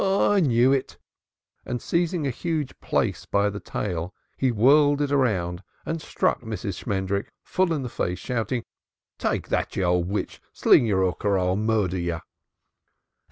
[0.03, 0.97] "I knew it!"
[1.63, 6.83] And seizing a huge plaice by the tail he whirled it round and struck Mrs.
[6.83, 8.63] Shmendrik full in the face, shouting,
[9.19, 10.41] "Take that, you old witch!
[10.53, 12.19] Sling your hook or I'll murder you."